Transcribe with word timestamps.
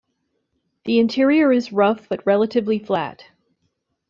The 0.85 0.97
interior 0.97 1.51
is 1.51 1.71
rough 1.71 2.09
but 2.09 2.25
relatively 2.25 2.79
flat. 2.79 3.23